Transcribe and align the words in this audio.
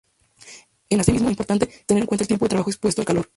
Es 0.89 0.99
asimismo 0.99 1.29
importante, 1.29 1.67
tener 1.85 2.01
en 2.01 2.07
cuenta 2.07 2.23
el 2.23 2.27
tiempo 2.27 2.45
de 2.45 2.49
trabajo 2.49 2.71
expuesto 2.71 3.03
al 3.03 3.05
calor. 3.05 3.29